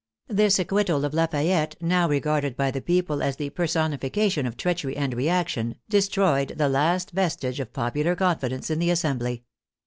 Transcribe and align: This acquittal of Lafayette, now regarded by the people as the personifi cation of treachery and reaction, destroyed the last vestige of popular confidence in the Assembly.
This 0.29 0.57
acquittal 0.57 1.05
of 1.05 1.13
Lafayette, 1.13 1.75
now 1.79 2.09
regarded 2.09 2.57
by 2.57 2.71
the 2.71 2.81
people 2.81 3.21
as 3.21 3.35
the 3.35 3.51
personifi 3.51 4.11
cation 4.11 4.47
of 4.47 4.57
treachery 4.57 4.97
and 4.97 5.13
reaction, 5.13 5.75
destroyed 5.89 6.53
the 6.57 6.69
last 6.69 7.11
vestige 7.11 7.59
of 7.59 7.71
popular 7.71 8.15
confidence 8.15 8.71
in 8.71 8.79
the 8.79 8.89
Assembly. 8.89 9.43